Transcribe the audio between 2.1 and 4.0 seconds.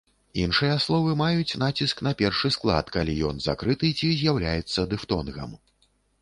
першы склад, калі ён закрыты